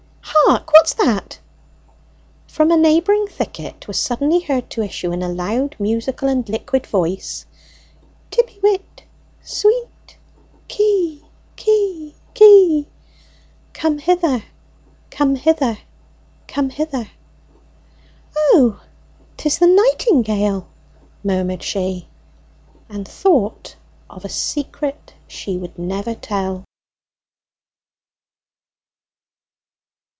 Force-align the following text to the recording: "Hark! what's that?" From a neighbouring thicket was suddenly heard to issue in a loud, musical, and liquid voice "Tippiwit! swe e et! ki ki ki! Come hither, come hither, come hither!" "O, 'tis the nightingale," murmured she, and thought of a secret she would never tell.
"Hark! 0.47 0.73
what's 0.73 0.93
that?" 0.95 1.39
From 2.47 2.71
a 2.71 2.77
neighbouring 2.77 3.27
thicket 3.27 3.87
was 3.87 3.99
suddenly 3.99 4.39
heard 4.39 4.69
to 4.71 4.81
issue 4.81 5.11
in 5.11 5.21
a 5.21 5.29
loud, 5.29 5.75
musical, 5.77 6.27
and 6.27 6.47
liquid 6.49 6.87
voice 6.87 7.45
"Tippiwit! 8.31 9.03
swe 9.43 9.69
e 9.71 9.83
et! 10.05 10.17
ki 10.67 11.23
ki 11.55 12.15
ki! 12.33 12.87
Come 13.73 13.99
hither, 13.99 14.43
come 15.11 15.35
hither, 15.35 15.77
come 16.47 16.69
hither!" 16.71 17.07
"O, 18.35 18.79
'tis 19.37 19.59
the 19.59 19.67
nightingale," 19.67 20.67
murmured 21.23 21.61
she, 21.61 22.07
and 22.89 23.07
thought 23.07 23.75
of 24.09 24.25
a 24.25 24.29
secret 24.29 25.13
she 25.27 25.55
would 25.55 25.77
never 25.77 26.15
tell. 26.15 26.65